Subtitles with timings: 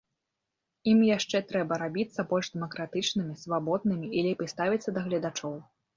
[0.93, 5.53] Ім яшчэ трэба рабіцца больш дэмакратычнымі, свабоднымі і лепей ставіцца да гледачоў.